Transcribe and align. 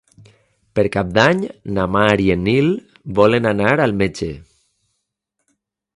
Per 0.79 0.85
Cap 0.95 1.11
d'Any 1.17 1.43
na 1.75 1.85
Mar 1.97 2.15
i 2.25 2.27
en 2.37 2.43
Nil 2.47 2.71
volen 3.21 3.51
anar 3.53 3.71
al 3.85 3.97
metge. 4.03 4.31